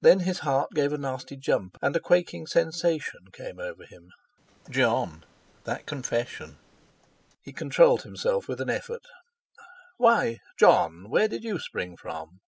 [0.00, 4.10] Then his heart gave a nasty jump; and a quaking sensation overcame him.
[4.70, 5.24] Jon!
[5.64, 6.58] That confession!
[7.42, 9.02] He controlled himself with an effort.
[9.98, 12.38] "Why, Jon, where did you spring from?"